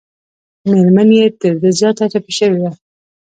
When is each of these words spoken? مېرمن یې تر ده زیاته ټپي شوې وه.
مېرمن 0.69 1.09
یې 1.17 1.25
تر 1.41 1.53
ده 1.61 1.69
زیاته 1.79 2.03
ټپي 2.11 2.33
شوې 2.39 2.59
وه. 2.63 2.71